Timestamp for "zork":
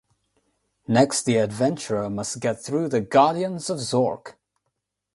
3.77-4.33